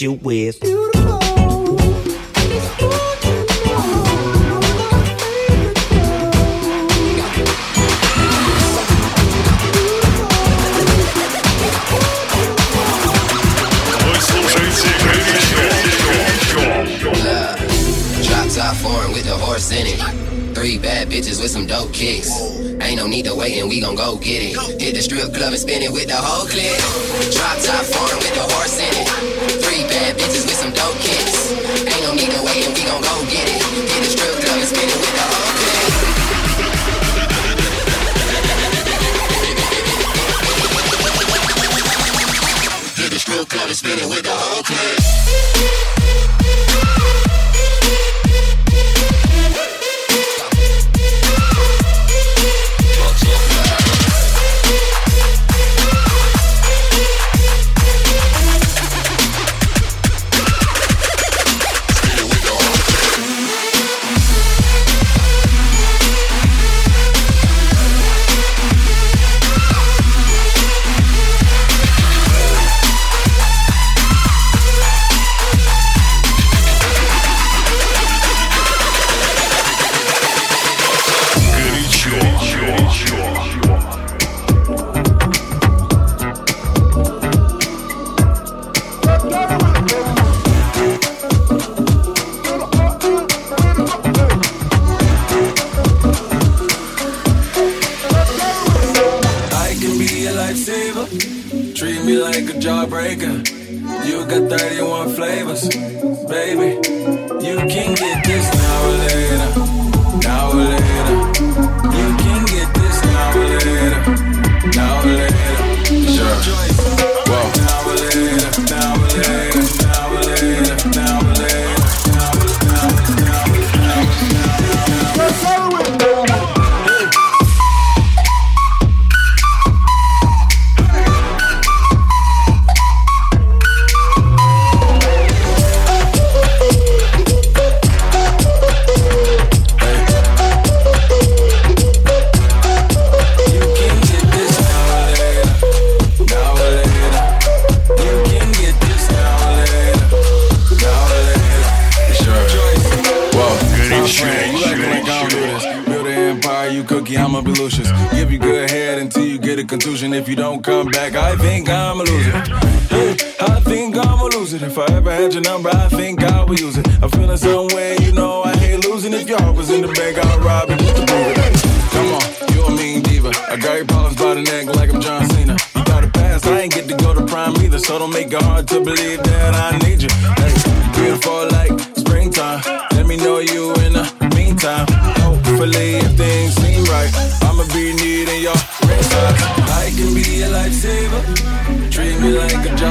you 0.01 0.13
with 0.13 0.59
the 19.31 19.37
horse 19.37 19.71
in 19.73 19.87
it. 19.87 20.55
Three 20.55 20.79
bad 20.79 21.09
bitches 21.09 21.41
with 21.41 21.51
some 21.51 21.67
dope 21.67 21.93
kicks. 21.93 22.31
Ain't 22.81 22.97
no 22.97 23.07
need 23.07 23.25
to 23.27 23.35
wait 23.35 23.59
and 23.59 23.69
we 23.69 23.81
gon' 23.81 23.95
go 23.95 24.17
get 24.17 24.43
it. 24.43 24.81
Hit 24.81 24.95
the 24.95 25.03
strip 25.03 25.33
club 25.35 25.53
and 25.53 25.59
spin 25.59 25.83
it 25.83 25.93
with 25.93 26.09
the 26.09 26.17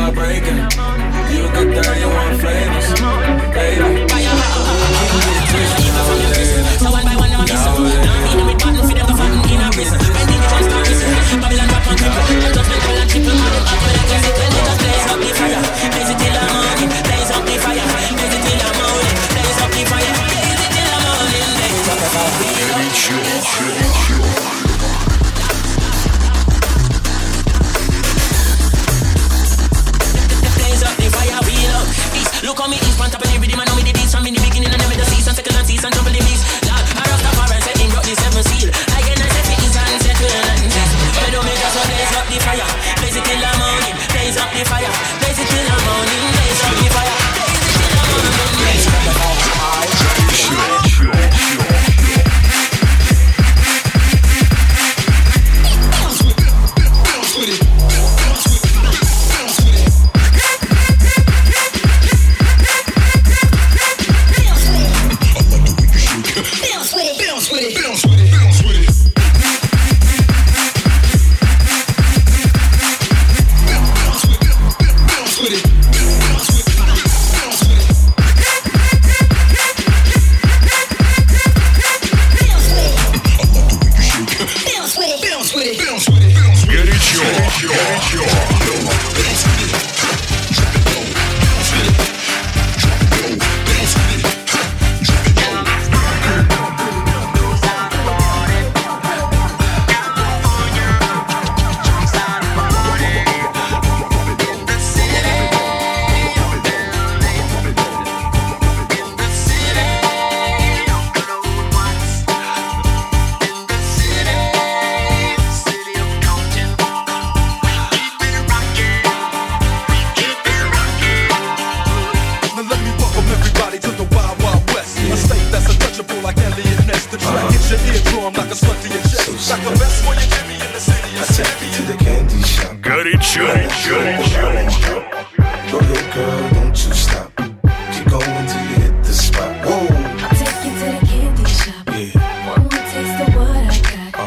not 0.09 0.15
breaking. 0.15 0.57
You 1.33 1.43
get 1.53 1.83
there, 1.83 1.99
you 1.99 2.07
want 2.07 2.41
famous, 2.41 2.87
Baby. 3.53 4.07
Keep 4.09 4.33
it 5.29 5.45
twisted, 5.49 5.93
oh. 5.93 6.77
So 6.79 6.91
one 6.91 7.03
by 7.05 7.15
one. 7.15 7.28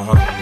I 0.05 0.42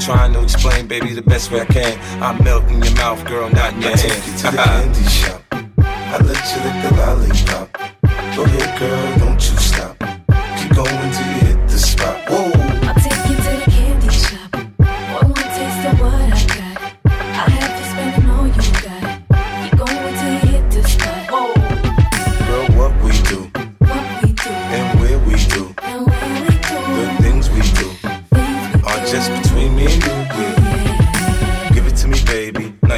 trying 0.00 0.32
to 0.32 0.42
explain, 0.42 0.86
baby, 0.86 1.14
the 1.14 1.22
best 1.22 1.50
way 1.50 1.60
I 1.60 1.64
can. 1.66 2.22
I 2.22 2.40
melt 2.42 2.64
in 2.64 2.82
your 2.82 2.94
mouth, 2.94 3.24
girl, 3.26 3.48
not 3.50 3.74
in 3.74 3.82
your 3.82 3.92
I 3.92 3.96
hand. 3.96 4.00
take 4.00 4.26
you 4.26 4.32
to 4.38 4.50
the 4.50 4.56
candy 4.64 5.04
shop. 5.08 5.42
I 5.78 6.18
let 6.18 6.42
you 6.50 6.58
lick 6.64 6.76
the 6.84 6.90
lollipop. 7.00 7.68
Go 8.36 8.44
ahead, 8.44 8.78
girl, 8.78 9.18
don't 9.18 9.40
you 9.50 9.56
stop. 9.58 9.96
Keep 10.58 10.74
going 10.74 11.12
till 11.12 11.26
you 11.32 11.40
hit 11.46 11.68
the 11.68 11.78
spot. 11.78 12.13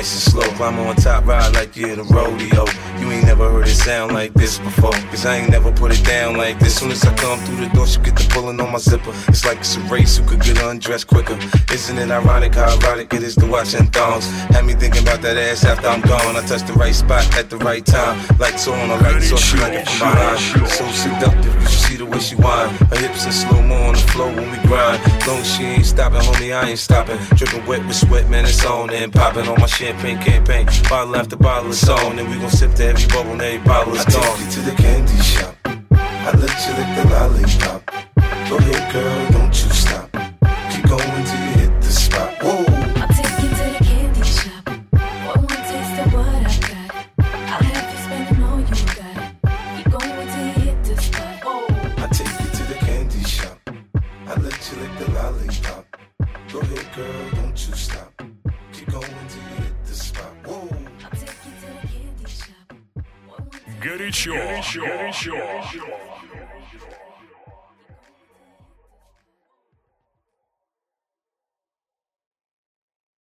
Nice 0.06 0.24
and 0.26 0.34
slow. 0.34 0.56
Climb 0.56 0.78
on 0.78 0.94
top, 0.94 1.26
ride 1.26 1.52
like 1.54 1.76
you're 1.76 1.90
in 1.90 1.98
a 1.98 2.04
rodeo. 2.04 2.64
You 3.00 3.10
ain't 3.10 3.24
never 3.24 3.50
heard 3.50 3.66
it 3.66 3.74
sound 3.74 4.12
like 4.12 4.32
this 4.34 4.56
before. 4.60 4.92
Cause 5.10 5.26
I 5.26 5.38
ain't 5.38 5.50
never 5.50 5.72
put 5.72 5.90
it 5.90 6.04
down 6.04 6.36
like 6.36 6.60
this. 6.60 6.78
Soon 6.78 6.92
as 6.92 7.04
I 7.04 7.12
come 7.16 7.40
through 7.40 7.66
the 7.66 7.74
door, 7.74 7.88
she 7.88 7.98
get 7.98 8.14
the 8.14 8.24
pulling 8.30 8.60
on 8.60 8.70
my 8.70 8.78
zipper. 8.78 9.10
It's 9.26 9.44
like 9.44 9.58
it's 9.58 9.74
a 9.74 9.80
race 9.90 10.16
who 10.16 10.24
could 10.24 10.42
get 10.42 10.62
undressed 10.62 11.08
quicker. 11.08 11.36
Isn't 11.72 11.98
it 11.98 12.08
ironic 12.08 12.54
how 12.54 12.72
erotic 12.78 13.14
it 13.14 13.24
is 13.24 13.34
to 13.36 13.46
watch 13.46 13.74
in 13.74 13.88
thongs? 13.88 14.30
Had 14.54 14.64
me 14.64 14.74
thinking 14.74 15.02
about 15.02 15.22
that 15.22 15.36
ass 15.36 15.64
after 15.64 15.88
I'm 15.88 16.02
gone. 16.02 16.36
I 16.36 16.46
touch 16.46 16.62
the 16.62 16.74
right 16.74 16.94
spot 16.94 17.26
at 17.36 17.50
the 17.50 17.58
right 17.58 17.84
time. 17.84 18.16
Lights 18.38 18.68
on, 18.68 18.78
I 18.78 19.00
lights 19.00 19.32
off, 19.32 19.40
she 19.40 19.56
like 19.58 19.72
it 19.72 19.88
from 19.88 20.14
behind. 20.14 20.68
So 20.70 20.86
seductive, 20.92 21.54
you 21.62 21.66
see 21.96 22.04
the 22.04 22.10
way 22.10 22.18
she 22.18 22.36
whine. 22.36 22.74
Her 22.90 22.96
hips 22.96 23.26
in 23.26 23.32
slow 23.32 23.62
mo 23.62 23.74
on 23.74 23.94
the 23.94 24.00
floor 24.12 24.28
when 24.28 24.50
we 24.50 24.58
grind. 24.68 25.00
Long 25.26 25.42
she 25.42 25.64
ain't 25.64 25.86
stopping, 25.86 26.20
homie, 26.20 26.54
I 26.54 26.70
ain't 26.70 26.78
stopping. 26.78 27.18
Dripping 27.36 27.66
wet 27.66 27.86
with 27.86 27.96
sweat, 27.96 28.28
man, 28.28 28.44
it's 28.44 28.64
on 28.64 28.90
and 28.90 29.12
popping 29.12 29.48
on 29.48 29.60
my 29.60 29.66
champagne 29.66 30.18
campaign. 30.18 30.66
Bottle 30.88 31.16
after 31.16 31.36
bottle 31.36 31.70
is 31.70 31.88
on, 31.88 32.18
and 32.18 32.28
we 32.28 32.38
gon' 32.38 32.50
sip 32.50 32.74
to 32.74 32.84
every 32.84 33.06
bubble 33.08 33.32
and 33.32 33.42
every 33.42 33.64
bottle 33.64 33.94
is 33.94 34.04
I 34.06 34.10
take 34.10 34.40
you 34.40 34.50
to 34.50 34.60
the 34.70 34.74
candy 34.82 35.22
shop. 35.22 35.56
I 35.90 36.30
let 36.42 36.54
you 36.64 36.72
lick 36.78 36.90
the 36.96 37.04
lollipop. 37.12 37.80
Go 38.48 38.56
ahead, 38.58 38.92
girl, 38.92 39.30
don't 39.32 39.48
you 39.48 39.70
stop. 39.70 39.85
Get 64.06 64.10
it 64.10 64.14
sure. 64.14 64.34
Get 64.36 64.58
it 64.58 64.64
sure. 64.64 65.36
Get 65.36 65.74
it. 65.74 66.05